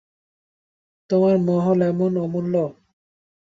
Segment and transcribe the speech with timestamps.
[1.09, 2.53] তোমার মহলও এমন, অমূল্য।